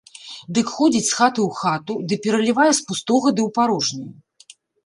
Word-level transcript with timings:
Дык 0.57 0.71
ходзіць 0.77 1.05
з 1.09 1.17
хаты 1.19 1.39
ў 1.47 1.59
хату 1.59 1.97
ды 2.07 2.15
пералівае 2.25 2.67
з 2.81 2.89
пустога 2.89 3.27
ды 3.37 3.41
ў 3.47 3.49
парожняе. 3.59 4.13